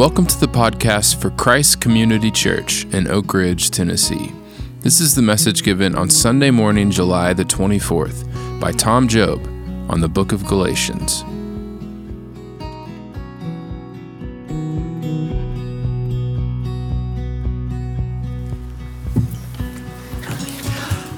[0.00, 4.32] Welcome to the podcast for Christ Community Church in Oak Ridge, Tennessee.
[4.80, 9.46] This is the message given on Sunday morning, July the 24th, by Tom Job
[9.90, 11.22] on the book of Galatians.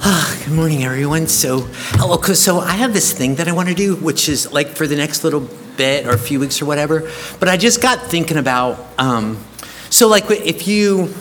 [0.04, 1.28] Ah, good morning, everyone.
[1.28, 2.20] So, oh, hello.
[2.34, 4.96] So, I have this thing that I want to do, which is like for the
[4.96, 7.10] next little bit or a few weeks or whatever.
[7.38, 8.84] But I just got thinking about.
[8.98, 9.42] Um,
[9.90, 11.14] so, like, if you.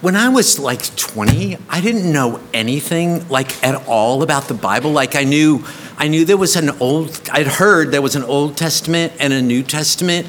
[0.00, 4.92] When I was like 20, I didn't know anything like at all about the Bible.
[4.92, 5.64] Like I knew,
[5.96, 7.28] I knew there was an old.
[7.32, 10.28] I'd heard there was an Old Testament and a New Testament.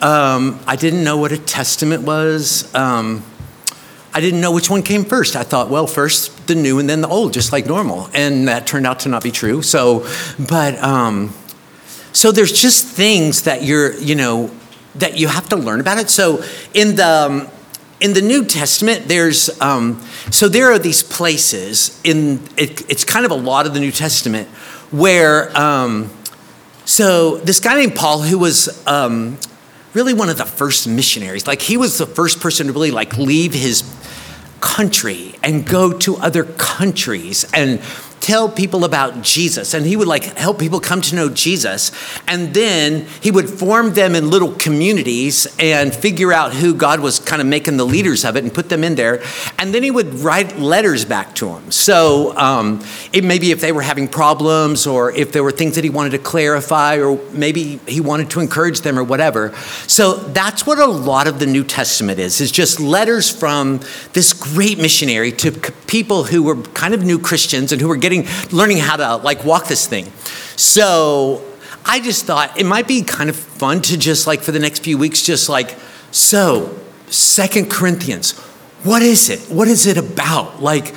[0.00, 2.74] Um, I didn't know what a testament was.
[2.74, 3.22] Um,
[4.16, 5.36] I didn't know which one came first.
[5.36, 8.08] I thought, well, first the new and then the old, just like normal.
[8.14, 9.60] And that turned out to not be true.
[9.60, 10.06] So,
[10.38, 11.34] but, um,
[12.16, 14.50] so there's just things that you're, you know,
[14.94, 16.08] that you have to learn about it.
[16.08, 17.48] So in the, um,
[18.00, 23.26] in the New Testament, there's, um, so there are these places in, it, it's kind
[23.26, 24.48] of a lot of the New Testament
[24.90, 26.08] where, um,
[26.86, 29.36] so this guy named Paul, who was um,
[29.92, 33.18] really one of the first missionaries, like he was the first person to really like
[33.18, 33.82] leave his
[34.62, 37.78] country and go to other countries and
[38.26, 39.72] tell people about Jesus.
[39.72, 41.92] And he would like help people come to know Jesus.
[42.26, 47.20] And then he would form them in little communities and figure out who God was
[47.20, 49.22] kind of making the leaders of it and put them in there.
[49.60, 51.70] And then he would write letters back to them.
[51.70, 55.84] So um, it maybe if they were having problems or if there were things that
[55.84, 59.54] he wanted to clarify or maybe he wanted to encourage them or whatever.
[59.86, 63.82] So that's what a lot of the New Testament is, is just letters from
[64.14, 65.52] this great missionary to
[65.86, 69.16] people who were kind of new Christians and who were getting getting learning how to
[69.16, 70.06] like walk this thing.
[70.56, 71.42] So
[71.84, 74.80] I just thought it might be kind of fun to just like for the next
[74.80, 75.76] few weeks, just like,
[76.10, 76.78] so
[77.08, 78.38] Second Corinthians,
[78.82, 79.40] what is it?
[79.50, 80.62] What is it about?
[80.62, 80.94] Like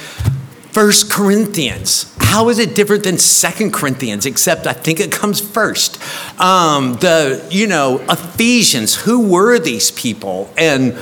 [0.71, 4.25] First Corinthians, how is it different than Second Corinthians?
[4.25, 5.99] Except I think it comes first.
[6.39, 10.53] Um, the you know Ephesians, who were these people?
[10.57, 10.97] And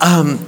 [0.00, 0.46] um,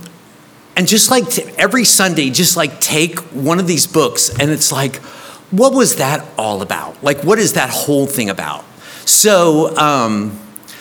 [0.77, 4.73] and just like to, every Sunday, just like take one of these books and it's
[4.73, 4.97] like,
[5.51, 7.03] what was that all about?
[7.03, 8.65] Like, what is that whole thing about?
[9.07, 10.39] So, um,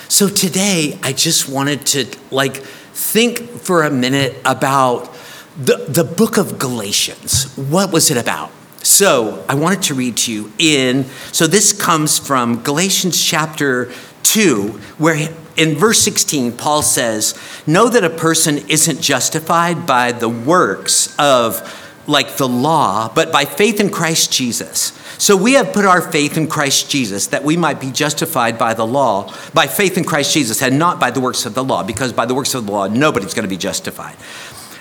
[0.07, 5.13] so today I just wanted to like think for a minute about
[5.57, 7.55] the, the book of Galatians.
[7.55, 8.51] What was it about?
[8.83, 13.91] So I wanted to read to you in, so this comes from Galatians chapter
[14.23, 17.37] 2, where in verse 16, Paul says,
[17.67, 23.45] Know that a person isn't justified by the works of like the law, but by
[23.45, 24.99] faith in Christ Jesus.
[25.17, 28.73] So we have put our faith in Christ Jesus that we might be justified by
[28.73, 31.83] the law, by faith in Christ Jesus, and not by the works of the law,
[31.83, 34.17] because by the works of the law, nobody's going to be justified.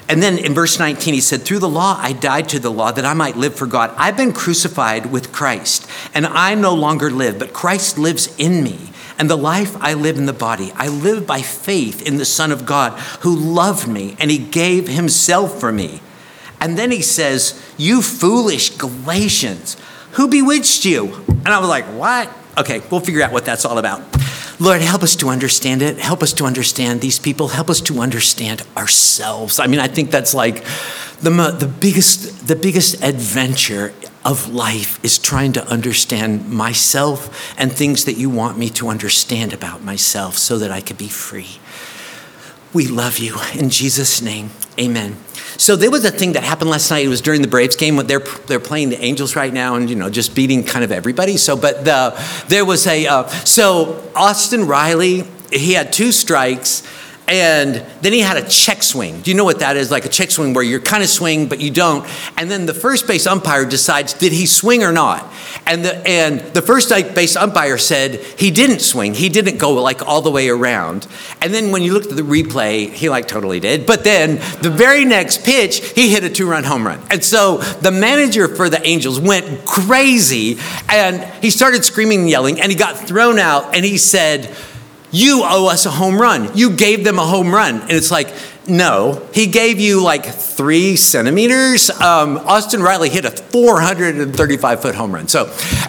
[0.08, 2.90] And then in verse 19, he said, Through the law I died to the law
[2.90, 3.94] that I might live for God.
[3.96, 8.90] I've been crucified with Christ, and I no longer live, but Christ lives in me.
[9.22, 12.50] And the life I live in the body, I live by faith in the Son
[12.50, 16.00] of God who loved me and he gave himself for me.
[16.60, 19.76] And then he says, You foolish Galatians,
[20.14, 21.22] who bewitched you?
[21.28, 22.32] And I was like, What?
[22.58, 24.02] Okay, we'll figure out what that's all about.
[24.58, 25.98] Lord, help us to understand it.
[25.98, 27.46] Help us to understand these people.
[27.46, 29.60] Help us to understand ourselves.
[29.60, 30.64] I mean, I think that's like
[31.20, 33.94] the, the, biggest, the biggest adventure
[34.24, 39.52] of life is trying to understand myself and things that you want me to understand
[39.52, 41.58] about myself so that I could be free.
[42.72, 43.36] We love you.
[43.54, 45.16] In Jesus' name, amen.
[45.58, 47.04] So there was a thing that happened last night.
[47.04, 47.96] It was during the Braves game.
[47.96, 50.90] When they're they're playing the Angels right now, and you know just beating kind of
[50.90, 51.36] everybody.
[51.36, 55.24] So, but the, there was a uh, so Austin Riley.
[55.52, 56.82] He had two strikes
[57.28, 59.20] and then he had a check swing.
[59.20, 59.90] Do you know what that is?
[59.90, 62.06] Like a check swing where you're kind of swing, but you don't.
[62.36, 65.32] And then the first base umpire decides, did he swing or not?
[65.64, 69.14] And the, and the first base umpire said he didn't swing.
[69.14, 71.06] He didn't go like all the way around.
[71.40, 73.86] And then when you looked at the replay, he like totally did.
[73.86, 77.00] But then the very next pitch, he hit a two run home run.
[77.10, 80.58] And so the manager for the Angels went crazy
[80.88, 84.54] and he started screaming and yelling and he got thrown out and he said,
[85.12, 86.56] you owe us a home run.
[86.56, 87.82] You gave them a home run.
[87.82, 88.34] And it's like,
[88.68, 91.90] no, he gave you like three centimeters.
[91.90, 95.26] Um, Austin Riley hit a 435 foot home run.
[95.26, 95.46] So,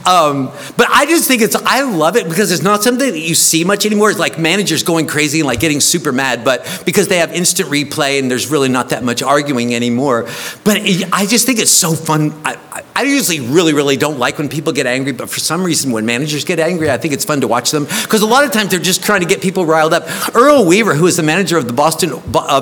[0.08, 3.36] um, but I just think it's, I love it because it's not something that you
[3.36, 4.10] see much anymore.
[4.10, 7.70] It's like managers going crazy and like getting super mad, but because they have instant
[7.70, 10.24] replay and there's really not that much arguing anymore.
[10.64, 10.78] But
[11.14, 12.34] I just think it's so fun.
[12.44, 15.64] I, I, I usually really, really don't like when people get angry, but for some
[15.64, 18.46] reason, when managers get angry, I think it's fun to watch them because a lot
[18.46, 20.04] of times they're just trying to get people riled up.
[20.36, 22.12] Earl Weaver, who is the manager of the Boston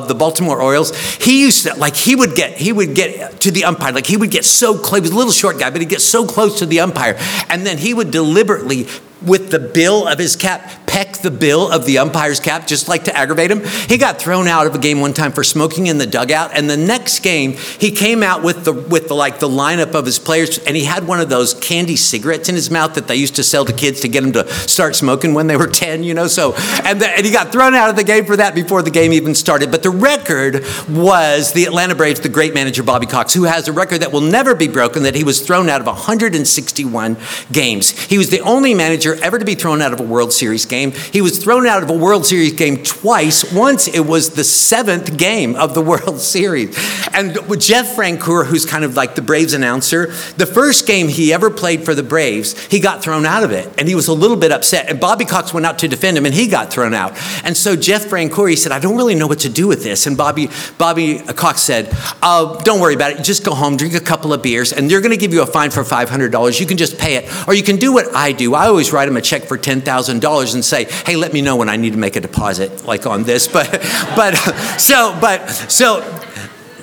[0.01, 3.51] of the Baltimore Orioles, he used to like he would get he would get to
[3.51, 4.99] the umpire like he would get so close.
[4.99, 7.17] He was a little short guy, but he'd get so close to the umpire,
[7.49, 8.87] and then he would deliberately
[9.25, 13.05] with the bill of his cap, peck the bill of the umpire's cap just like
[13.05, 13.63] to aggravate him.
[13.87, 16.69] He got thrown out of a game one time for smoking in the dugout, and
[16.69, 20.19] the next game he came out with the with the like the lineup of his
[20.19, 23.35] players, and he had one of those candy cigarettes in his mouth that they used
[23.35, 26.13] to sell to kids to get them to start smoking when they were ten, you
[26.13, 26.27] know.
[26.27, 26.53] So
[26.83, 29.13] and the, and he got thrown out of the game for that before the game
[29.13, 29.71] even started.
[29.71, 33.73] But the record was the Atlanta Braves, the great manager Bobby Cox, who has a
[33.73, 35.03] record that will never be broken.
[35.03, 37.17] That he was thrown out of 161
[37.51, 37.91] games.
[37.91, 40.91] He was the only manager ever to be thrown out of a World Series game.
[40.91, 43.51] He was thrown out of a World Series game twice.
[43.53, 46.77] Once it was the seventh game of the World Series.
[47.13, 51.33] And with Jeff Francoeur, who's kind of like the Braves announcer, the first game he
[51.33, 53.73] ever played for the Braves, he got thrown out of it.
[53.77, 54.89] And he was a little bit upset.
[54.89, 57.17] And Bobby Cox went out to defend him and he got thrown out.
[57.43, 60.07] And so Jeff Francoeur, he said, I don't really know what to do with this.
[60.07, 63.23] And Bobby, Bobby Cox said, uh, Don't worry about it.
[63.23, 65.45] Just go home, drink a couple of beers, and they're going to give you a
[65.45, 66.59] fine for $500.
[66.59, 67.47] You can just pay it.
[67.47, 68.53] Or you can do what I do.
[68.53, 71.55] I always write write him a check for $10,000 and say, hey, let me know
[71.55, 73.47] when I need to make a deposit, like on this.
[73.51, 73.69] But,
[74.15, 74.35] but,
[74.79, 76.01] so, but, so,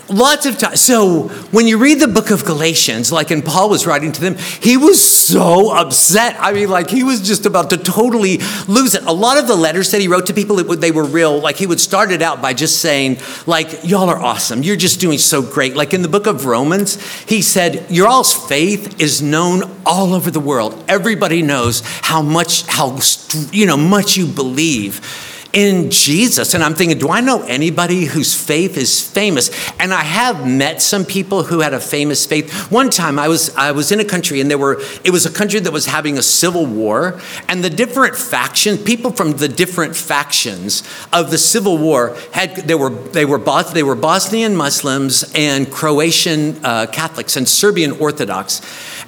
[0.09, 0.81] lots of times.
[0.81, 4.37] So when you read the book of Galatians, like and Paul was writing to them,
[4.61, 6.37] he was so upset.
[6.39, 9.03] I mean, like he was just about to totally lose it.
[9.05, 11.41] A lot of the letters that he wrote to people, they were real.
[11.41, 14.63] Like he would start it out by just saying, like, y'all are awesome.
[14.63, 15.77] You're just doing so great.
[15.77, 20.31] Like in the book of Romans, he said, your all's faith is known all over
[20.31, 20.85] the world.
[20.89, 22.99] Everybody knows how much, how,
[23.53, 26.55] you know, much you believe in Jesus.
[26.55, 29.51] And I'm thinking, do I know anybody whose faith is famous?
[29.81, 32.71] And I have met some people who had a famous faith.
[32.71, 35.33] One time I was I was in a country and there were it was a
[35.33, 39.97] country that was having a civil war and the different factions, people from the different
[39.97, 45.71] factions of the civil war had they were they were they were Bosnian Muslims and
[45.71, 48.61] Croatian uh, Catholics and Serbian Orthodox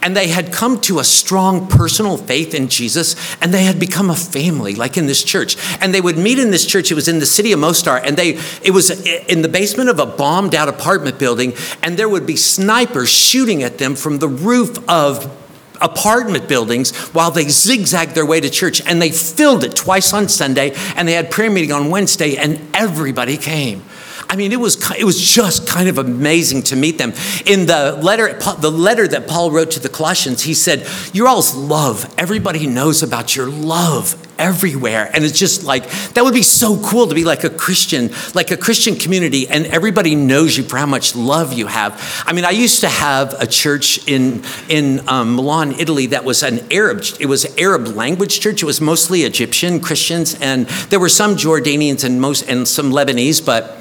[0.03, 4.11] and they had come to a strong personal faith in Jesus and they had become
[4.11, 7.09] a family like in this church and they would meet in this church it was
[7.09, 10.55] in the city of Mostar and they it was in the basement of a bombed
[10.55, 15.37] out apartment building and there would be snipers shooting at them from the roof of
[15.81, 20.29] apartment buildings while they zigzagged their way to church and they filled it twice on
[20.29, 23.83] Sunday and they had prayer meeting on Wednesday and everybody came
[24.31, 27.13] I mean, it was, it was just kind of amazing to meet them.
[27.47, 31.57] In the letter, the letter that Paul wrote to the Colossians, he said, Your all's
[31.57, 35.11] love, everybody knows about your love everywhere.
[35.13, 38.53] And it's just like, that would be so cool to be like a Christian, like
[38.53, 42.25] a Christian community, and everybody knows you for how much love you have.
[42.25, 46.45] I mean, I used to have a church in, in um, Milan, Italy, that was
[46.45, 48.63] an Arab, it was Arab language church.
[48.63, 53.45] It was mostly Egyptian Christians, and there were some Jordanians and most, and some Lebanese,
[53.45, 53.80] but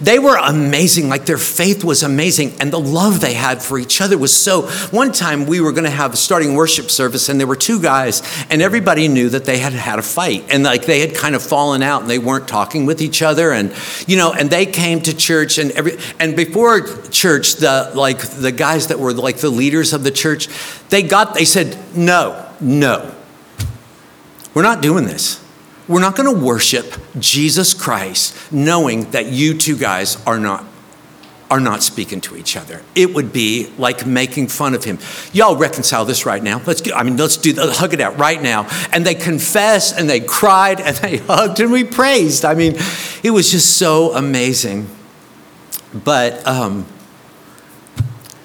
[0.00, 4.00] they were amazing, like their faith was amazing, and the love they had for each
[4.00, 4.62] other was so.
[4.90, 7.80] One time we were going to have a starting worship service, and there were two
[7.80, 11.34] guys, and everybody knew that they had had a fight, and like they had kind
[11.34, 13.74] of fallen out, and they weren't talking with each other, and
[14.06, 18.52] you know, and they came to church, and every and before church, the like the
[18.52, 20.48] guys that were like the leaders of the church,
[20.90, 23.12] they got they said no, no,
[24.54, 25.44] we're not doing this.
[25.88, 30.64] We're not going to worship Jesus Christ knowing that you two guys are not
[31.50, 32.82] are not speaking to each other.
[32.94, 34.98] It would be like making fun of him.
[35.32, 36.60] Y'all reconcile this right now.
[36.66, 38.68] Let's I mean, let's do the, hug it out right now.
[38.92, 42.44] And they confessed and they cried and they hugged and we praised.
[42.44, 42.76] I mean,
[43.22, 44.88] it was just so amazing.
[45.94, 46.86] But um,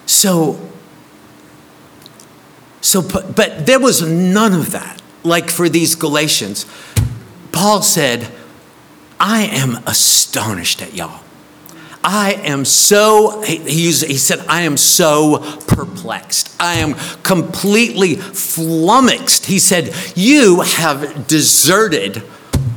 [0.05, 0.59] so
[2.79, 5.01] so but there was none of that.
[5.25, 6.65] Like for these Galatians,
[7.53, 8.27] Paul said,
[9.19, 11.22] I am astonished at y'all.
[12.03, 16.53] I am so, he, he said, I am so perplexed.
[16.60, 19.45] I am completely flummoxed.
[19.45, 22.24] He said, You have deserted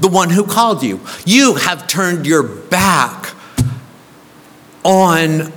[0.01, 1.01] the one who called you.
[1.25, 3.35] You have turned your back
[4.85, 5.53] on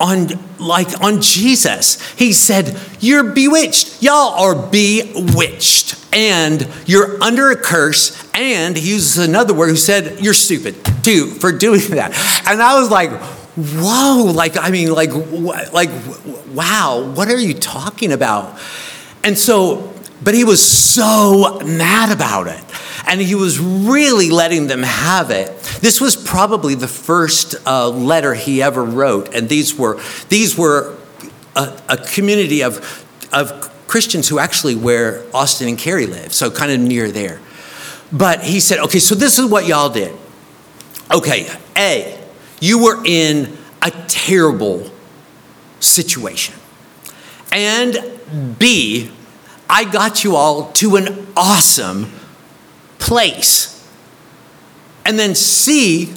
[0.00, 0.28] on
[0.58, 2.00] like on Jesus.
[2.12, 4.02] He said, "You're bewitched.
[4.02, 10.20] Y'all are bewitched, and you're under a curse." And he uses another word who said,
[10.20, 12.12] "You're stupid too for doing that."
[12.48, 13.10] And I was like,
[13.56, 15.10] "Whoa!" Like I mean, like
[15.72, 15.90] like
[16.54, 18.58] wow, what are you talking about?
[19.22, 19.92] And so,
[20.22, 22.64] but he was so mad about it
[23.06, 25.48] and he was really letting them have it.
[25.80, 30.96] This was probably the first uh, letter he ever wrote, and these were these were
[31.56, 36.70] a, a community of, of Christians who actually where Austin and Carrie live, so kind
[36.70, 37.40] of near there.
[38.12, 40.16] But he said, okay, so this is what y'all did.
[41.12, 42.20] Okay, A,
[42.60, 44.90] you were in a terrible
[45.80, 46.54] situation.
[47.52, 47.98] And
[48.58, 49.10] B,
[49.68, 52.12] I got you all to an awesome
[53.00, 53.76] place.
[55.04, 56.12] And then C,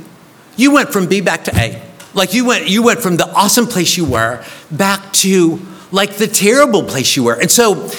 [0.56, 1.82] you went from B back to A.
[2.14, 5.60] Like you went, you went from the awesome place you were back to
[5.92, 7.40] like the terrible place you were.
[7.40, 7.90] And so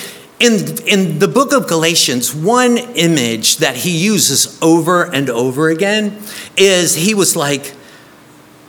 [0.41, 6.21] in, in the book of Galatians, one image that he uses over and over again
[6.57, 7.73] is he was like,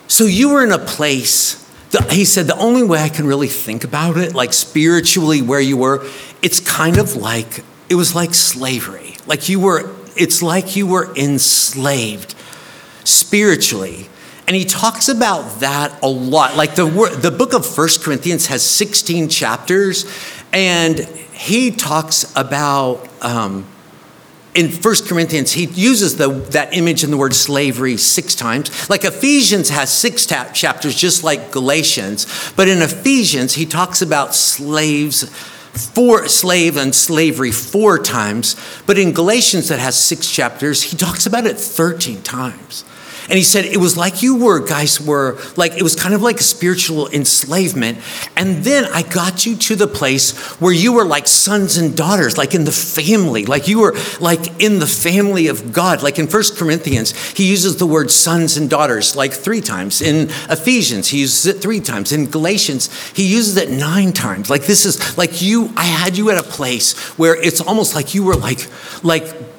[0.07, 3.48] So you were in a place, that, he said, the only way I can really
[3.48, 6.05] think about it, like spiritually where you were,
[6.41, 9.15] it's kind of like, it was like slavery.
[9.25, 12.36] Like you were, it's like you were enslaved
[13.03, 14.10] spiritually.
[14.48, 16.55] And he talks about that a lot.
[16.55, 16.86] Like the,
[17.19, 20.05] the book of First Corinthians has 16 chapters,
[20.53, 23.65] and he talks about um,
[24.55, 28.89] in First Corinthians, he uses the, that image in the word slavery six times.
[28.89, 32.25] Like Ephesians has six ta- chapters, just like Galatians.
[32.55, 35.29] But in Ephesians, he talks about slaves,
[35.77, 38.55] four, slave and slavery four times.
[38.86, 42.86] But in Galatians, that has six chapters, he talks about it 13 times.
[43.27, 46.22] And he said it was like you were, guys were like, it was kind of
[46.22, 47.98] like a spiritual enslavement.
[48.36, 52.38] And then I got you to the place where you were like sons and daughters,
[52.38, 56.03] like in the family, like you were like in the family of God.
[56.03, 60.01] Like in First Corinthians, he uses the word sons and daughters like three times.
[60.01, 62.12] In Ephesians, he uses it three times.
[62.12, 64.50] In Galatians, he uses it nine times.
[64.50, 68.13] Like this is like you, I had you at a place where it's almost like
[68.13, 68.67] you were like,
[69.03, 69.54] like,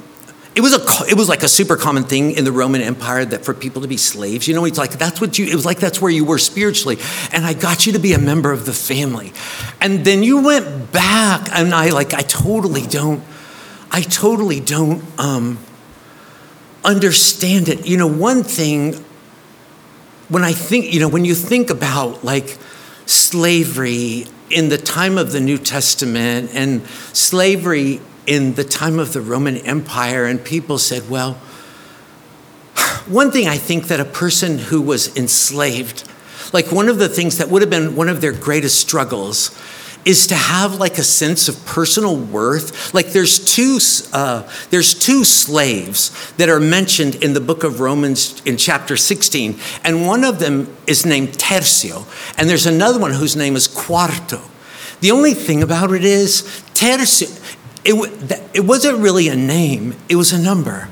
[0.57, 3.45] it was a it was like a super common thing in the Roman Empire that
[3.45, 4.49] for people to be slaves.
[4.49, 6.99] You know, it's like that's what you it was like that's where you were spiritually.
[7.31, 9.35] And I got you to be a member of the family.
[9.83, 13.23] And then you went back and I like I totally don't
[13.91, 15.59] I totally don't um
[16.83, 17.87] understand it.
[17.87, 18.95] You know, one thing
[20.31, 22.57] when I think, you know, when you think about like
[23.05, 29.21] slavery in the time of the New Testament and slavery in the time of the
[29.21, 31.35] Roman Empire, and people said, well,
[33.07, 36.05] one thing I think that a person who was enslaved,
[36.53, 39.57] like one of the things that would have been one of their greatest struggles,
[40.05, 42.95] is to have like a sense of personal worth.
[42.95, 43.79] Like there's two,
[44.13, 49.59] uh, there's two slaves that are mentioned in the book of Romans in chapter 16,
[49.85, 52.07] and one of them is named Tercio,
[52.39, 54.41] and there's another one whose name is Quarto.
[55.01, 56.43] The only thing about it is
[56.75, 57.57] Tercio,
[57.87, 60.89] it, it wasn't really a name, it was a number.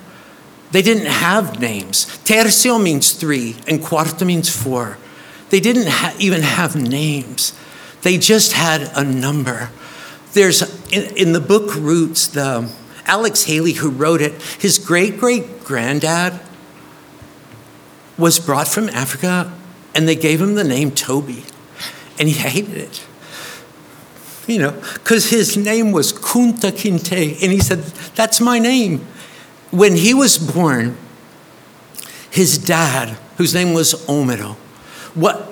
[0.70, 2.06] They didn't have names.
[2.24, 4.98] Tercio means three, and cuarto means four.
[5.50, 7.52] They didn't ha- even have names,
[8.02, 9.70] they just had a number.
[10.32, 12.70] There's in, in the book Roots, the um,
[13.06, 16.40] Alex Haley, who wrote it, his great great granddad
[18.18, 19.52] was brought from Africa,
[19.94, 21.44] and they gave him the name Toby,
[22.18, 23.04] and he hated it
[24.46, 27.42] you know, because his name was Kunta Kinte.
[27.42, 27.78] And he said,
[28.14, 29.06] That's my name.
[29.70, 30.96] When he was born,
[32.30, 34.54] his dad, whose name was Omoro,
[35.14, 35.42] what,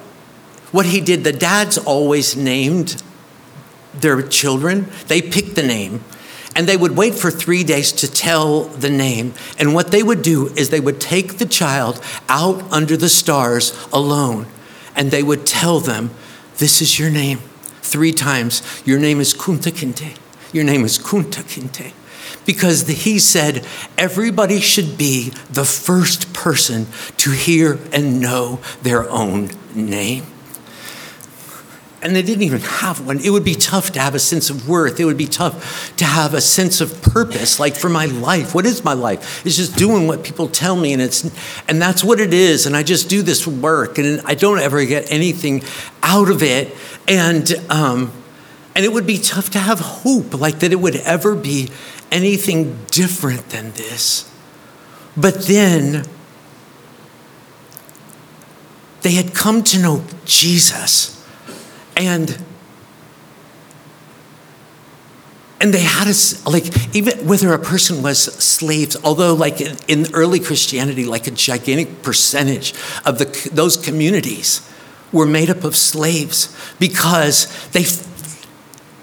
[0.73, 3.03] what he did, the dads always named
[3.95, 6.05] their children, they picked the name.
[6.55, 9.33] And they would wait for three days to tell the name.
[9.59, 13.73] And what they would do is they would take the child out under the stars
[13.91, 14.47] alone
[14.95, 16.11] and they would tell them,
[16.59, 17.39] This is your name
[17.93, 20.17] three times, Your name is Kunta Kinte.
[20.53, 21.93] Your name is Kunta Kinte.
[22.47, 23.65] Because he said
[23.97, 26.87] everybody should be the first person
[27.19, 30.25] to hear and know their own name.
[32.03, 33.21] And they didn't even have one.
[33.21, 34.99] It would be tough to have a sense of worth.
[34.99, 37.61] It would be tough to have a sense of purpose.
[37.61, 39.47] Like for my life, what is my life?
[39.47, 41.31] It's just doing what people tell me, and it's
[41.69, 42.67] and that's what it is.
[42.67, 45.63] And I just do this work, and I don't ever get anything
[46.03, 46.77] out of it.
[47.07, 48.13] And um,
[48.75, 51.71] and it would be tough to have hope, like that it would ever be
[52.11, 54.29] anything different than this.
[55.17, 56.05] But then
[59.03, 61.22] they had come to know Jesus
[61.97, 62.43] and
[65.61, 70.15] and they had a like even whether a person was slaves although like in, in,
[70.15, 74.69] early christianity like a gigantic percentage of the, those communities
[75.13, 77.85] were made up of slaves because they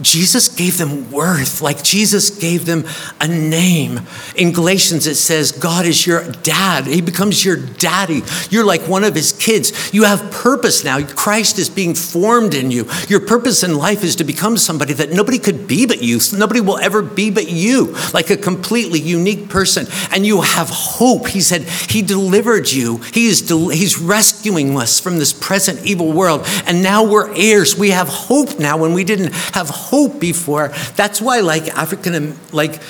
[0.01, 2.85] Jesus gave them worth, like Jesus gave them
[3.19, 3.99] a name.
[4.35, 6.87] In Galatians, it says, God is your dad.
[6.87, 8.21] He becomes your daddy.
[8.49, 9.93] You're like one of his kids.
[9.93, 11.05] You have purpose now.
[11.05, 12.87] Christ is being formed in you.
[13.09, 16.19] Your purpose in life is to become somebody that nobody could be but you.
[16.33, 19.85] Nobody will ever be but you, like a completely unique person.
[20.13, 21.27] And you have hope.
[21.27, 22.97] He said, He delivered you.
[23.13, 26.45] He is del- He's rescuing us from this present evil world.
[26.65, 27.77] And now we're heirs.
[27.77, 30.71] We have hope now when we didn't have hope hope before.
[30.95, 32.81] That's why, like African, like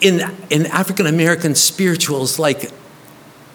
[0.00, 2.70] in in African American spirituals, like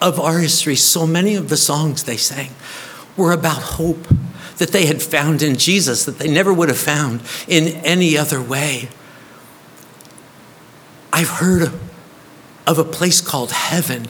[0.01, 2.51] of our history, so many of the songs they sang
[3.17, 4.07] were about hope
[4.57, 8.41] that they had found in Jesus that they never would have found in any other
[8.41, 8.89] way.
[11.11, 11.71] I've heard
[12.67, 14.07] of a place called heaven,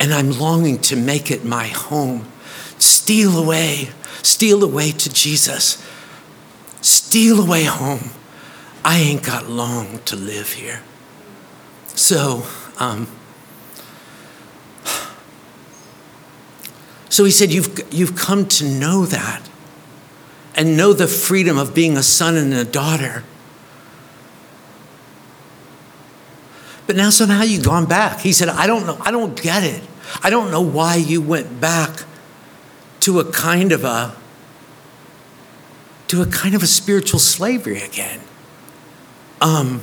[0.00, 2.26] and I'm longing to make it my home.
[2.78, 3.90] Steal away,
[4.22, 5.82] steal away to Jesus
[6.86, 8.10] steal away home.
[8.84, 10.82] I ain't got long to live here.
[11.88, 12.44] So,
[12.78, 13.08] um,
[17.08, 19.48] so he said, you've, you've come to know that
[20.54, 23.24] and know the freedom of being a son and a daughter.
[26.86, 28.20] But now somehow you've gone back.
[28.20, 29.82] He said, I don't know, I don't get it.
[30.22, 32.04] I don't know why you went back
[33.00, 34.16] to a kind of a
[36.08, 38.20] to a kind of a spiritual slavery again.
[39.40, 39.82] Um,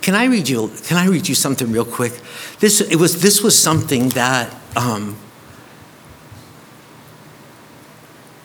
[0.00, 0.70] can I read you?
[0.84, 2.18] Can I read you something real quick?
[2.58, 3.20] This it was.
[3.20, 5.16] This was something that um,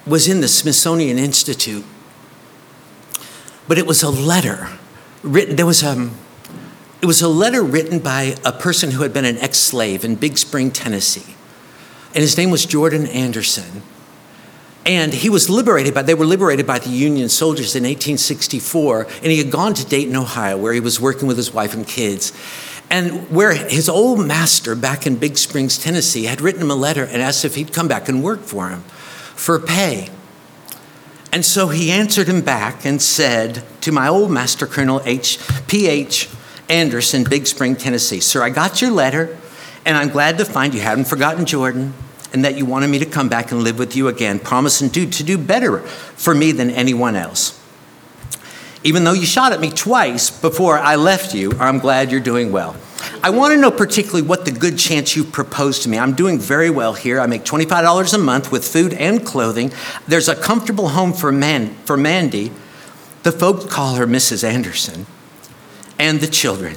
[0.05, 1.85] was in the Smithsonian Institute,
[3.67, 4.67] but it was a letter
[5.23, 5.55] written.
[5.55, 5.91] There was a.
[5.91, 6.11] Um,
[7.01, 10.37] it was a letter written by a person who had been an ex-slave in Big
[10.37, 11.35] Spring, Tennessee,
[12.13, 13.83] and his name was Jordan Anderson.
[14.85, 19.07] And he was liberated by, they were liberated by the Union soldiers in 1864.
[19.23, 21.87] And he had gone to Dayton, Ohio, where he was working with his wife and
[21.87, 22.31] kids.
[22.91, 27.03] And where his old master back in Big Springs, Tennessee, had written him a letter
[27.03, 28.81] and asked if he'd come back and work for him
[29.35, 30.09] for pay.
[31.31, 35.39] And so he answered him back and said to my old master, Colonel H.
[35.67, 35.87] P.
[35.87, 36.29] H.
[36.69, 39.37] Anderson, Big Spring, Tennessee, Sir, I got your letter,
[39.85, 41.93] and I'm glad to find you haven't forgotten Jordan
[42.35, 45.09] and that you wanted me to come back and live with you again, promising to,
[45.09, 47.57] to do better for me than anyone else.
[48.83, 52.51] Even though you shot at me twice before I left you, I'm glad you're doing
[52.51, 52.75] well.
[53.23, 55.97] I want to know particularly what the good chance you proposed to me.
[55.97, 57.21] I'm doing very well here.
[57.21, 59.71] I make $25 a month with food and clothing.
[60.05, 62.51] There's a comfortable home for, Man, for Mandy.
[63.23, 64.43] The folks call her Mrs.
[64.43, 65.05] Anderson.
[65.97, 66.75] And the children.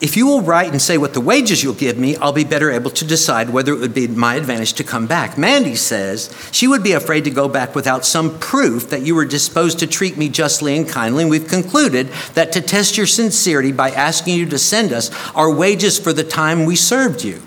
[0.00, 2.70] If you will write and say what the wages you'll give me, I'll be better
[2.70, 5.36] able to decide whether it would be my advantage to come back.
[5.36, 9.24] Mandy says she would be afraid to go back without some proof that you were
[9.24, 11.24] disposed to treat me justly and kindly.
[11.24, 15.52] And we've concluded that to test your sincerity by asking you to send us our
[15.52, 17.42] wages for the time we served you.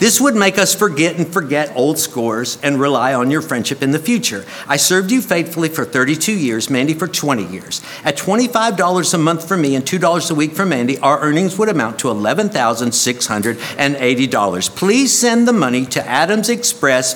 [0.00, 3.90] This would make us forget and forget old scores and rely on your friendship in
[3.90, 4.46] the future.
[4.66, 7.82] I served you faithfully for 32 years, Mandy for 20 years.
[8.02, 11.68] At $25 a month for me and $2 a week for Mandy, our earnings would
[11.68, 14.74] amount to $11,680.
[14.74, 17.14] Please send the money to Adams Express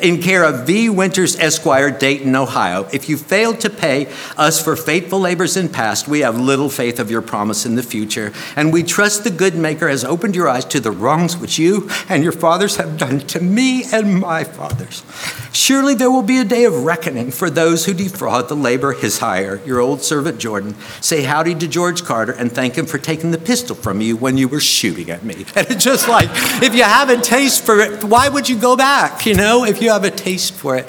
[0.00, 0.88] in care of V.
[0.88, 2.88] Winters Esquire, Dayton, Ohio.
[2.92, 6.98] If you failed to pay us for faithful labors in past, we have little faith
[6.98, 10.48] of your promise in the future, and we trust the good maker has opened your
[10.48, 14.18] eyes to the wrongs which you and and your fathers have done to me and
[14.18, 15.04] my fathers.
[15.52, 19.18] Surely there will be a day of reckoning for those who defraud the labor his
[19.18, 19.60] hire.
[19.66, 20.76] Your old servant Jordan.
[21.02, 24.38] Say howdy to George Carter and thank him for taking the pistol from you when
[24.38, 25.44] you were shooting at me.
[25.56, 26.30] And it's just like,
[26.62, 29.26] if you have a taste for it, why would you go back?
[29.26, 30.86] You know, if you have a taste for it.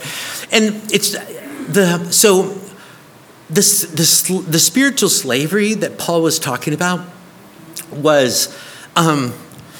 [0.53, 2.57] And it's the, so
[3.49, 7.01] this, this, the spiritual slavery that Paul was talking about
[7.91, 8.57] was,
[8.95, 9.33] um,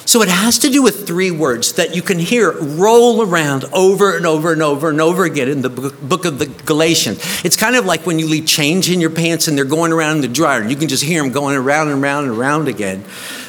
[0.07, 4.15] so it has to do with three words that you can hear roll around over
[4.15, 7.19] and over and over and over again in the book of the Galatians.
[7.43, 10.15] It's kind of like when you leave change in your pants and they're going around
[10.15, 10.65] in the dryer.
[10.65, 13.03] You can just hear them going around and around and around again.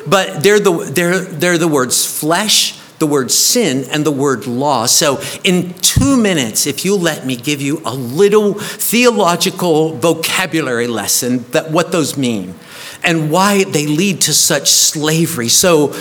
[0.04, 4.86] But they're the, they're, they're the words flesh, the word sin and the word law.
[4.86, 11.44] So, in two minutes, if you let me give you a little theological vocabulary lesson
[11.52, 12.56] that what those mean
[13.04, 15.48] and why they lead to such slavery.
[15.48, 15.94] So,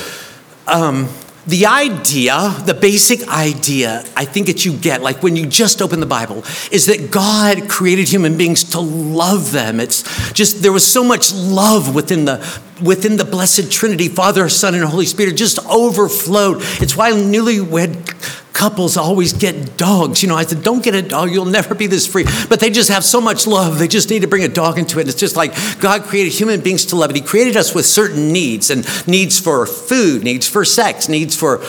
[0.68, 1.10] um,
[1.48, 6.02] the idea, the basic idea, I think that you get, like when you just open
[6.02, 9.80] the Bible, is that God created human beings to love them.
[9.80, 10.04] It's
[10.34, 12.38] just, there was so much love within the
[12.82, 16.58] within the blessed Trinity, Father, Son, and Holy Spirit, just overflowed.
[16.82, 20.24] It's why newlywed couples always get dogs.
[20.24, 22.26] You know, I said, don't get a dog, you'll never be this free.
[22.50, 25.00] But they just have so much love, they just need to bring a dog into
[25.00, 25.08] it.
[25.08, 27.16] It's just like God created human beings to love it.
[27.16, 31.64] He created us with certain needs and needs for food, needs for sex, needs for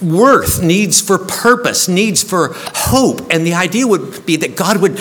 [0.00, 3.20] worth, needs for purpose, needs for hope.
[3.30, 4.96] And the idea would be that God would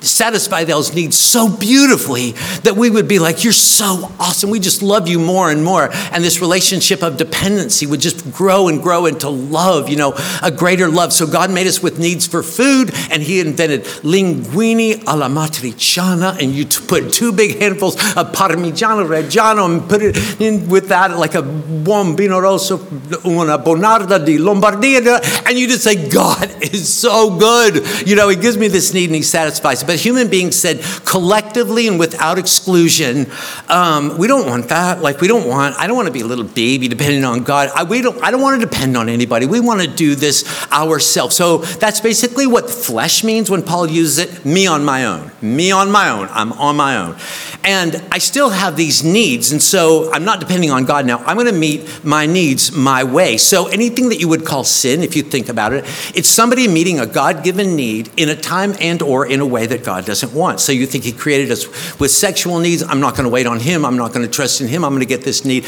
[0.00, 2.32] satisfy those needs so beautifully
[2.62, 4.50] that we would be like, You're so awesome.
[4.50, 5.90] We just love you more and more.
[6.12, 10.50] And this relationship of dependency would just grow and grow into love, you know, a
[10.50, 11.12] greater love.
[11.12, 16.52] So God made us with needs for food, and He invented linguini alla matriciana, and
[16.52, 21.34] you put two big handfuls of parmigiano reggiano and put it in with that, like
[21.34, 22.76] a buon vino rosso,
[23.24, 27.84] una bonarda di Lombardia, and you just say, God is so good.
[28.06, 29.82] You know, He gives me this need and He satisfies.
[29.88, 33.26] But human beings said collectively and without exclusion,
[33.70, 35.00] um, we don't want that.
[35.00, 37.70] Like, we don't want, I don't want to be a little baby depending on God.
[37.74, 39.46] I, we don't, I don't want to depend on anybody.
[39.46, 41.36] We want to do this ourselves.
[41.36, 45.30] So that's basically what flesh means when Paul uses it me on my own.
[45.40, 46.28] Me on my own.
[46.32, 47.16] I'm on my own.
[47.64, 49.52] And I still have these needs.
[49.52, 51.20] And so I'm not depending on God now.
[51.20, 53.38] I'm going to meet my needs my way.
[53.38, 57.00] So anything that you would call sin, if you think about it, it's somebody meeting
[57.00, 60.32] a God given need in a time and or in a way that God doesn't
[60.32, 60.60] want.
[60.60, 62.82] So you think He created us with sexual needs.
[62.82, 63.84] I'm not going to wait on Him.
[63.84, 64.84] I'm not going to trust in Him.
[64.84, 65.64] I'm going to get this need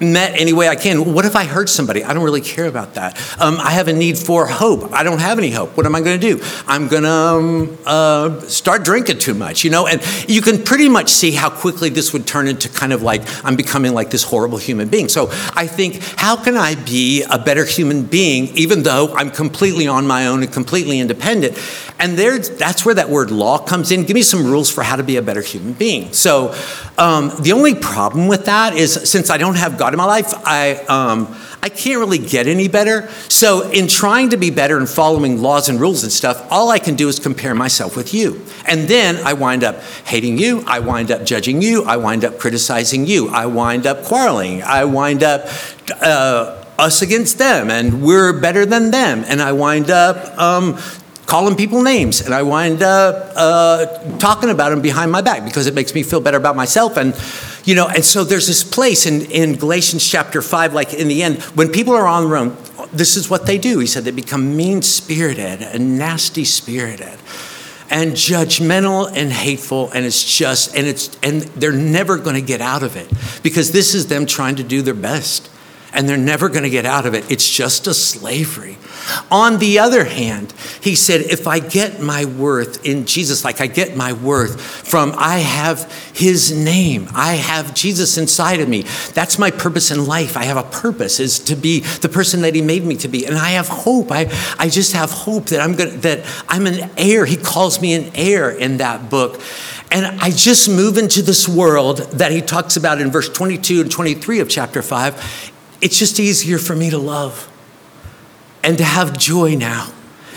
[0.00, 1.12] met any way I can.
[1.12, 2.02] What if I hurt somebody?
[2.02, 3.18] I don't really care about that.
[3.40, 4.92] Um, I have a need for hope.
[4.92, 5.76] I don't have any hope.
[5.76, 6.42] What am I going to do?
[6.66, 9.86] I'm going to um, uh, start drinking too much, you know?
[9.86, 13.22] And you can pretty much see how quickly this would turn into kind of like
[13.44, 15.08] I'm becoming like this horrible human being.
[15.08, 19.86] So I think, how can I be a better human being even though I'm completely
[19.86, 21.58] on my own and completely independent?
[21.98, 24.04] And there, that's where that word law comes in.
[24.04, 26.12] Give me some rules for how to be a better human being.
[26.12, 26.54] So
[26.96, 30.04] um, the only problem with that is since I don't have God God in my
[30.04, 33.08] life, I, um, I can't really get any better.
[33.28, 36.78] So, in trying to be better and following laws and rules and stuff, all I
[36.78, 38.40] can do is compare myself with you.
[38.68, 42.38] And then I wind up hating you, I wind up judging you, I wind up
[42.38, 45.48] criticizing you, I wind up quarreling, I wind up
[46.00, 50.78] uh, us against them, and we're better than them, and I wind up um,
[51.30, 53.86] calling people names and I wind up uh,
[54.18, 56.96] talking about them behind my back because it makes me feel better about myself.
[56.96, 57.14] And,
[57.64, 61.22] you know, and so there's this place in, in Galatians chapter 5, like in the
[61.22, 62.56] end, when people are on their own,
[62.92, 63.78] this is what they do.
[63.78, 67.16] He said they become mean spirited and nasty spirited
[67.90, 72.60] and judgmental and hateful and it's just and it's and they're never going to get
[72.60, 73.08] out of it
[73.42, 75.50] because this is them trying to do their best
[75.92, 77.30] and they're never going to get out of it.
[77.30, 78.78] It's just a slavery.
[79.30, 83.66] On the other hand, he said, if I get my worth in Jesus, like I
[83.66, 88.82] get my worth from I have his name, I have Jesus inside of me.
[89.14, 90.36] That's my purpose in life.
[90.36, 93.26] I have a purpose is to be the person that he made me to be.
[93.26, 94.10] And I have hope.
[94.10, 97.24] I, I just have hope that I'm gonna that I'm an heir.
[97.24, 99.40] He calls me an heir in that book.
[99.92, 103.90] And I just move into this world that he talks about in verse 22 and
[103.90, 107.49] 23 of chapter 5 it's just easier for me to love
[108.62, 109.92] and to have joy now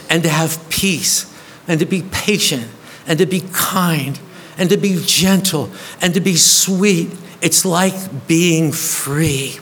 [0.09, 1.33] and to have peace
[1.67, 2.67] and to be patient
[3.07, 4.19] and to be kind
[4.57, 5.69] and to be gentle
[6.01, 7.11] and to be sweet.
[7.41, 9.59] It's like being free.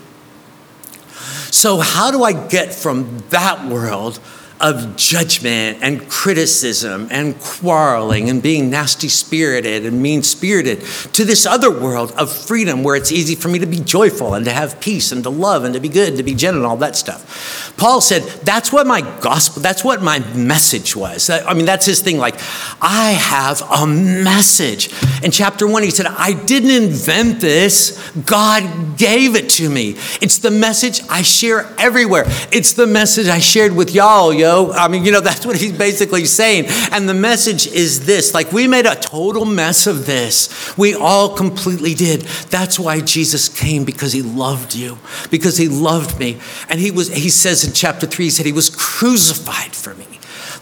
[1.50, 4.18] So, how do I get from that world
[4.62, 10.80] of judgment and criticism and quarreling and being nasty spirited and mean spirited
[11.12, 14.44] to this other world of freedom where it's easy for me to be joyful and
[14.44, 16.76] to have peace and to love and to be good, to be gentle and all
[16.76, 17.74] that stuff.
[17.76, 21.28] Paul said, That's what my gospel, that's what my message was.
[21.28, 22.18] I mean, that's his thing.
[22.18, 22.36] Like,
[22.80, 24.90] I have a message.
[25.24, 29.96] In chapter one, he said, I didn't invent this, God gave it to me.
[30.20, 32.24] It's the message I share everywhere.
[32.52, 35.76] It's the message I shared with y'all, yo I mean, you know, that's what he's
[35.76, 36.66] basically saying.
[36.92, 40.76] And the message is this like, we made a total mess of this.
[40.76, 42.22] We all completely did.
[42.50, 44.98] That's why Jesus came, because he loved you,
[45.30, 46.38] because he loved me.
[46.68, 50.06] And he was, he says in chapter three, he said, he was crucified for me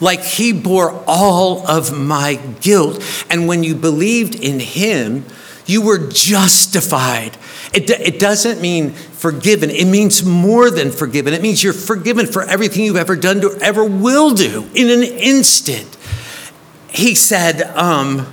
[0.00, 3.04] like he bore all of my guilt.
[3.28, 5.26] And when you believed in him,
[5.66, 7.36] you were justified.
[7.72, 11.34] It, it doesn't mean forgiven, it means more than forgiven.
[11.34, 15.02] It means you're forgiven for everything you've ever done or ever will do in an
[15.02, 15.94] instant.
[16.88, 18.32] He said, um,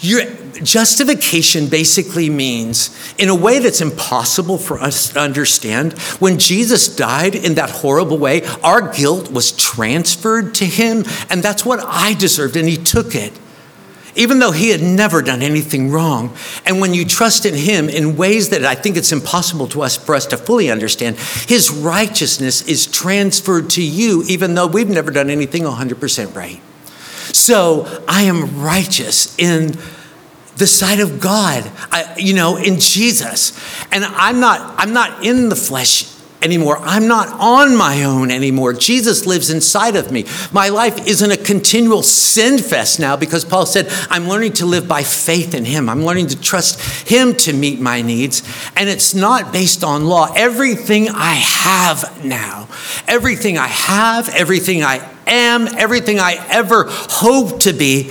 [0.00, 0.22] your
[0.62, 7.36] justification basically means, in a way that's impossible for us to understand, when Jesus died
[7.36, 12.56] in that horrible way, our guilt was transferred to him, and that's what I deserved,
[12.56, 13.32] and he took it.
[14.14, 16.34] Even though he had never done anything wrong.
[16.66, 19.96] And when you trust in him in ways that I think it's impossible to us
[19.96, 25.10] for us to fully understand, his righteousness is transferred to you, even though we've never
[25.10, 26.60] done anything 100% right.
[27.34, 29.78] So I am righteous in
[30.56, 33.58] the sight of God, I, you know, in Jesus.
[33.90, 36.78] And I'm not, I'm not in the flesh anymore.
[36.80, 38.72] I'm not on my own anymore.
[38.72, 40.24] Jesus lives inside of me.
[40.52, 44.88] My life isn't a continual sin fest now because Paul said, I'm learning to live
[44.88, 45.88] by faith in Him.
[45.88, 48.42] I'm learning to trust Him to meet my needs.
[48.76, 50.32] And it's not based on law.
[50.34, 52.68] Everything I have now,
[53.06, 58.10] everything I have, everything I am, everything I ever hope to be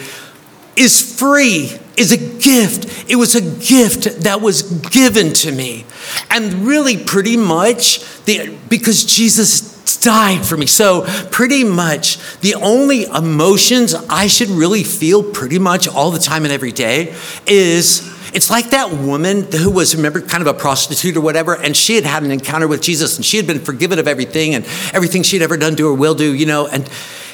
[0.76, 3.10] is free, is a gift.
[3.10, 5.86] It was a gift that was given to me.
[6.30, 10.66] And really, pretty much, the, because Jesus died for me.
[10.66, 16.44] So, pretty much, the only emotions I should really feel pretty much all the time
[16.44, 17.16] and every day
[17.48, 21.76] is it's like that woman who was, remember, kind of a prostitute or whatever, and
[21.76, 24.66] she had had an encounter with Jesus and she had been forgiven of everything and
[24.94, 26.88] everything she'd ever done to or will do, you know, and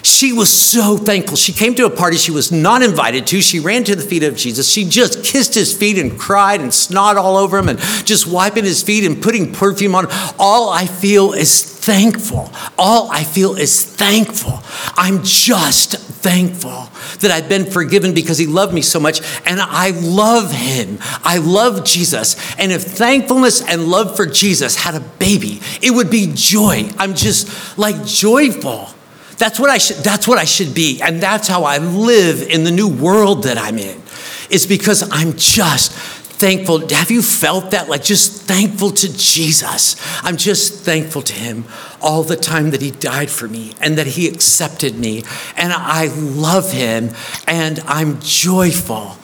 [0.06, 1.36] she was so thankful.
[1.36, 3.42] She came to a party she was not invited to.
[3.42, 4.70] She ran to the feet of Jesus.
[4.70, 8.66] She just kissed his feet and cried and snot all over him and just wiping
[8.66, 10.06] his feet and putting perfume on.
[10.38, 12.52] All I feel is thankful.
[12.78, 14.62] All I feel is thankful.
[14.96, 16.90] I'm just thankful
[17.22, 19.22] that I've been forgiven because he loved me so much.
[19.46, 21.00] And I love him.
[21.24, 22.36] I love Jesus.
[22.60, 26.90] And if thankfulness and love for Jesus had a baby, it would be joy.
[26.98, 28.90] I'm just like joyful.
[29.38, 31.02] That's what I should that's what I should be.
[31.02, 34.02] And that's how I live in the new world that I'm in.
[34.50, 35.92] It's because I'm just
[36.36, 36.88] thankful.
[36.90, 37.90] Have you felt that?
[37.90, 39.96] Like just thankful to Jesus.
[40.24, 41.66] I'm just thankful to him
[42.02, 45.24] all the time that he died for me and that he accepted me.
[45.58, 47.12] And I love him
[47.48, 49.18] and I'm joyful.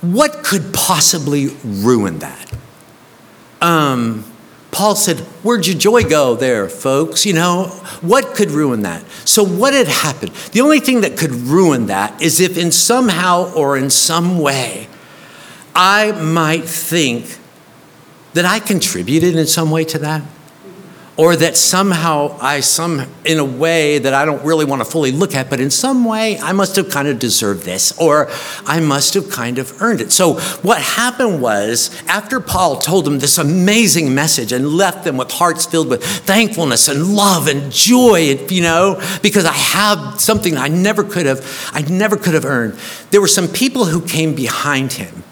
[0.00, 2.52] What could possibly ruin that?
[3.60, 4.29] Um,
[4.70, 7.26] Paul said, Where'd your joy go there, folks?
[7.26, 7.64] You know,
[8.00, 9.04] what could ruin that?
[9.24, 10.32] So, what had happened?
[10.52, 14.88] The only thing that could ruin that is if, in somehow or in some way,
[15.74, 17.38] I might think
[18.34, 20.22] that I contributed in some way to that
[21.16, 25.12] or that somehow I some in a way that I don't really want to fully
[25.12, 28.28] look at, but in some way I must have kind of deserved this, or
[28.64, 30.12] I must have kind of earned it.
[30.12, 35.30] So what happened was after Paul told them this amazing message and left them with
[35.30, 40.68] hearts filled with thankfulness and love and joy, you know, because I have something I
[40.68, 42.78] never could have, I never could have earned.
[43.10, 45.22] There were some people who came behind him.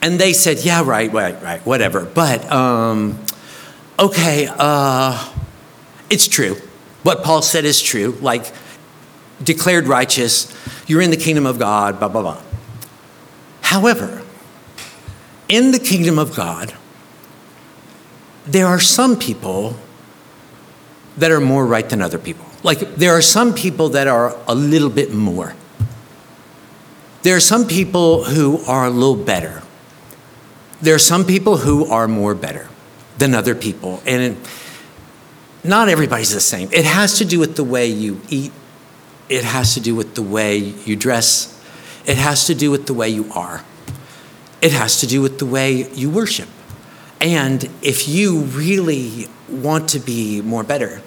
[0.00, 2.04] And they said, yeah, right, right, right, whatever.
[2.04, 3.20] But um,
[4.02, 5.32] okay, uh,
[6.10, 6.56] it's true.
[7.04, 8.52] What Paul said is true, like
[9.42, 10.52] declared righteous,
[10.88, 12.42] you're in the kingdom of God, blah, blah, blah.
[13.62, 14.22] However,
[15.48, 16.74] in the kingdom of God,
[18.44, 19.76] there are some people
[21.16, 22.44] that are more right than other people.
[22.64, 25.54] Like, there are some people that are a little bit more.
[27.22, 29.62] There are some people who are a little better.
[30.80, 32.68] There are some people who are more better
[33.18, 34.02] than other people.
[34.06, 34.36] And
[35.64, 36.68] not everybody's the same.
[36.72, 38.52] It has to do with the way you eat,
[39.28, 41.60] it has to do with the way you dress,
[42.06, 43.64] it has to do with the way you are,
[44.60, 46.48] it has to do with the way you worship.
[47.20, 51.00] And if you really want to be more better,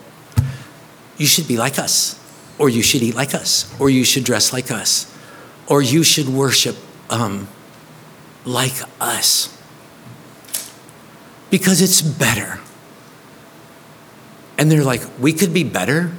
[1.17, 2.19] you should be like us,
[2.57, 5.13] or you should eat like us, or you should dress like us,
[5.67, 6.77] or you should worship
[7.09, 7.49] um,
[8.45, 9.54] like us
[11.55, 12.59] because it's better.
[14.57, 16.11] And they're like, we could be better.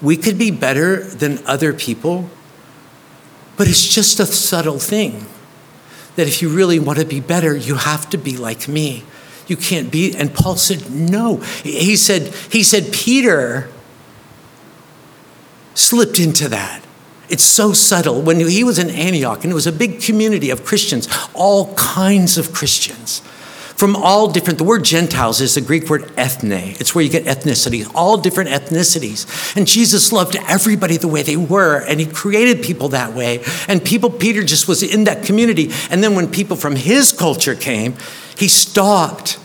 [0.00, 2.28] We could be better than other people.
[3.56, 5.26] But it's just a subtle thing
[6.16, 9.04] that if you really want to be better, you have to be like me.
[9.46, 10.16] You can't be.
[10.16, 11.36] And Paul said, no.
[11.62, 13.68] He said, he said, Peter
[15.74, 16.84] slipped into that.
[17.28, 18.20] It's so subtle.
[18.20, 22.36] When he was in Antioch, and it was a big community of Christians, all kinds
[22.36, 23.22] of Christians
[23.82, 26.52] from all different, the word Gentiles is the Greek word ethne.
[26.52, 29.56] It's where you get ethnicity, all different ethnicities.
[29.56, 33.42] And Jesus loved everybody the way they were, and he created people that way.
[33.66, 35.72] And people, Peter just was in that community.
[35.90, 37.96] And then when people from his culture came,
[38.38, 39.40] he stopped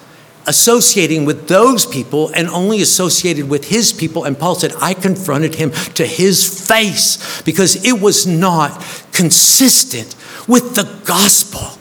[0.45, 4.23] associating with those people and only associated with his people.
[4.23, 10.15] And Paul said, I confronted him to his face because it was not consistent
[10.47, 11.76] with the gospel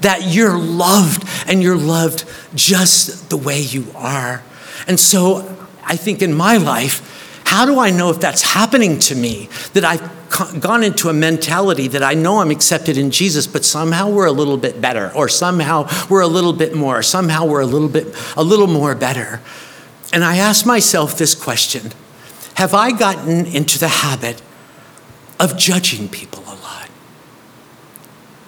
[0.00, 4.42] that you're loved and you're loved just the way you are.
[4.86, 9.14] And so I think in my life, how do I know if that's happening to
[9.14, 9.48] me?
[9.72, 14.08] That I've gone into a mentality that I know I'm accepted in Jesus, but somehow
[14.08, 17.60] we're a little bit better, or somehow we're a little bit more, or somehow we're
[17.60, 19.40] a little bit, a little more better.
[20.12, 21.92] And I ask myself this question
[22.54, 24.40] Have I gotten into the habit
[25.40, 26.59] of judging people a?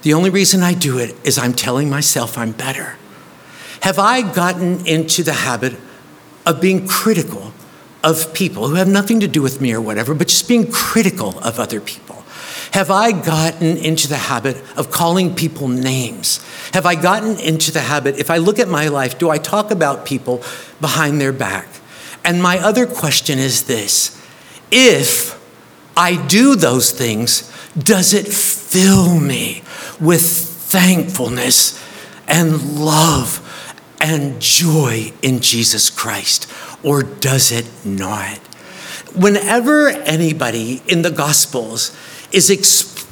[0.03, 2.97] The only reason I do it is I'm telling myself I'm better.
[3.81, 5.77] Have I gotten into the habit
[6.45, 7.53] of being critical
[8.03, 11.39] of people who have nothing to do with me or whatever, but just being critical
[11.39, 12.23] of other people?
[12.71, 16.43] Have I gotten into the habit of calling people names?
[16.73, 19.71] Have I gotten into the habit, if I look at my life, do I talk
[19.71, 20.43] about people
[20.81, 21.67] behind their back?
[22.25, 24.19] And my other question is this
[24.69, 25.39] if
[25.95, 29.61] I do those things, does it fill me
[29.99, 31.81] with thankfulness
[32.27, 33.39] and love
[33.99, 36.51] and joy in Jesus Christ?
[36.83, 38.37] Or does it not?
[39.15, 41.95] Whenever anybody in the Gospels
[42.31, 42.49] is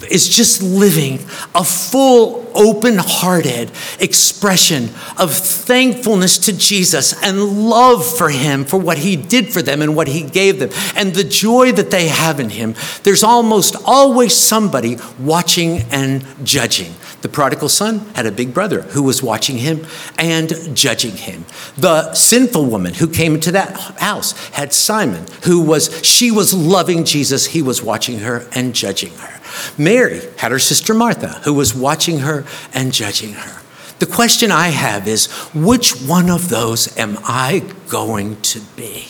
[0.10, 1.16] is just living
[1.56, 8.98] a full, open hearted expression of thankfulness to Jesus and love for Him for what
[8.98, 12.40] He did for them and what He gave them and the joy that they have
[12.40, 12.76] in Him.
[13.04, 16.94] There's almost always somebody watching and judging.
[17.22, 19.86] The prodigal son had a big brother who was watching him
[20.18, 21.46] and judging him.
[21.78, 27.06] The sinful woman who came into that house had Simon, who was, she was loving
[27.06, 27.48] Jesus.
[27.48, 29.40] He was watching her and judging her.
[29.78, 33.62] Mary had her sister Martha, who was watching her and judging her.
[34.00, 39.06] The question I have is which one of those am I going to be?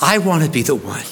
[0.00, 1.04] I want to be the one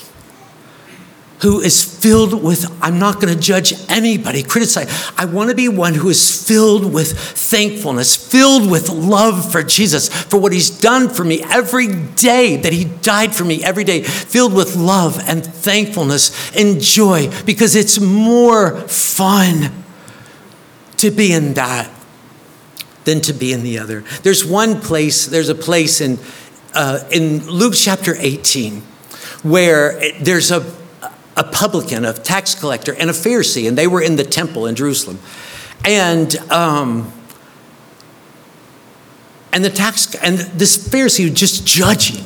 [1.43, 5.13] who is filled with, I'm not going to judge anybody, criticize.
[5.17, 10.09] I want to be one who is filled with thankfulness, filled with love for Jesus,
[10.09, 14.03] for what he's done for me every day, that he died for me every day,
[14.03, 19.73] filled with love and thankfulness and joy, because it's more fun
[20.99, 21.91] to be in that
[23.05, 24.03] than to be in the other.
[24.23, 26.21] There's one place, there's a place in,
[26.73, 28.83] uh, in Luke chapter 18
[29.43, 30.82] where there's a
[31.37, 34.75] a publican, a tax collector, and a Pharisee, and they were in the temple in
[34.75, 35.19] Jerusalem.
[35.85, 37.13] And um,
[39.53, 42.25] and the tax and this Pharisee was just judging.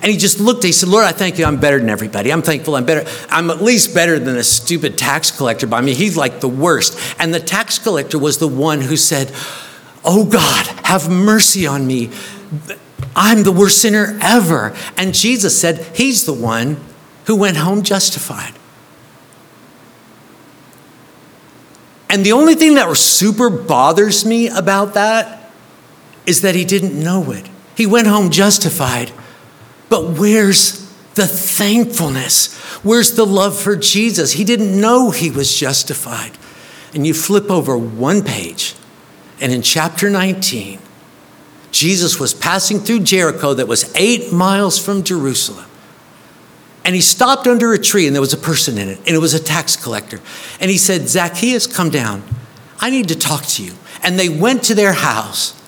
[0.00, 2.32] And he just looked, he said, Lord, I thank you, I'm better than everybody.
[2.32, 3.08] I'm thankful I'm better.
[3.30, 5.94] I'm at least better than a stupid tax collector by me.
[5.94, 6.98] He's like the worst.
[7.20, 9.30] And the tax collector was the one who said,
[10.04, 12.10] Oh God, have mercy on me.
[13.14, 14.74] I'm the worst sinner ever.
[14.96, 16.78] And Jesus said, He's the one
[17.26, 18.54] who went home justified.
[22.08, 25.50] And the only thing that super bothers me about that
[26.26, 27.48] is that he didn't know it.
[27.74, 29.12] He went home justified.
[29.88, 30.80] But where's
[31.14, 32.54] the thankfulness?
[32.82, 34.32] Where's the love for Jesus?
[34.32, 36.32] He didn't know he was justified.
[36.94, 38.74] And you flip over one page,
[39.40, 40.78] and in chapter 19,
[41.70, 45.64] Jesus was passing through Jericho that was eight miles from Jerusalem.
[46.84, 49.20] And he stopped under a tree, and there was a person in it, and it
[49.20, 50.20] was a tax collector.
[50.60, 52.24] And he said, Zacchaeus, come down.
[52.80, 53.72] I need to talk to you.
[54.02, 55.60] And they went to their house,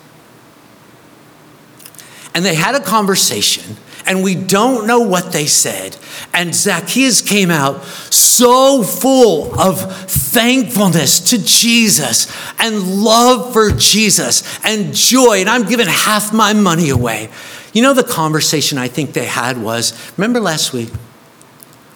[2.34, 5.96] and they had a conversation, and we don't know what they said.
[6.32, 12.26] And Zacchaeus came out so full of thankfulness to Jesus
[12.58, 15.38] and love for Jesus and joy.
[15.38, 17.30] And I'm giving half my money away.
[17.72, 20.90] You know, the conversation I think they had was remember last week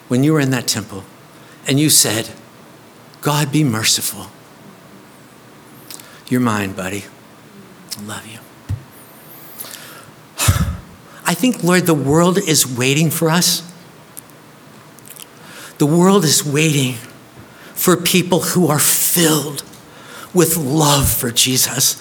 [0.09, 1.05] when you were in that temple
[1.67, 2.31] and you said,
[3.21, 4.27] God, be merciful.
[6.29, 7.05] You're mine, buddy.
[7.99, 8.39] I love you.
[11.25, 13.63] I think, Lord, the world is waiting for us.
[15.79, 16.95] The world is waiting
[17.75, 19.63] for people who are filled
[20.35, 22.01] with love for Jesus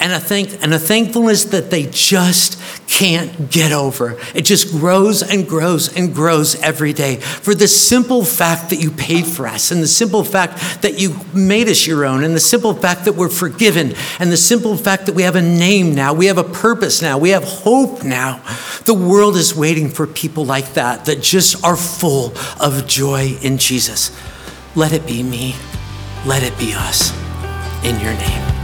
[0.00, 4.18] and a, thank, and a thankfulness that they just can't get over.
[4.34, 8.90] It just grows and grows and grows every day for the simple fact that you
[8.90, 12.40] paid for us, and the simple fact that you made us your own, and the
[12.40, 16.12] simple fact that we're forgiven, and the simple fact that we have a name now,
[16.14, 18.42] we have a purpose now, we have hope now.
[18.84, 23.58] The world is waiting for people like that, that just are full of joy in
[23.58, 24.16] Jesus.
[24.74, 25.56] Let it be me.
[26.24, 27.12] Let it be us.
[27.84, 28.57] In your name.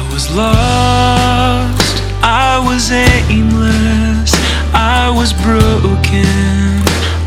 [0.00, 4.32] I was lost, I was aimless,
[4.72, 6.24] I was broken,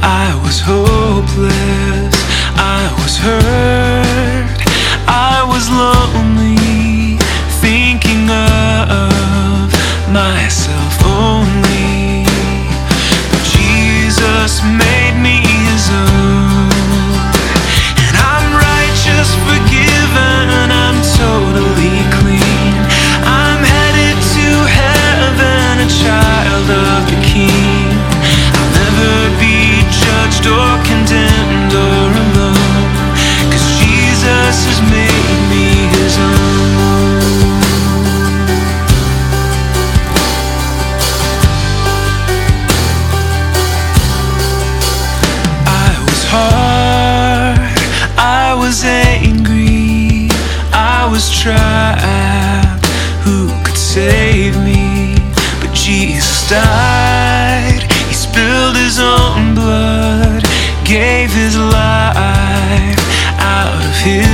[0.02, 2.16] I was hopeless,
[2.58, 4.58] I was hurt,
[5.08, 7.18] I was lonely,
[7.62, 9.70] thinking of
[10.12, 12.26] myself only.
[13.30, 14.93] But Jesus made
[64.06, 64.33] out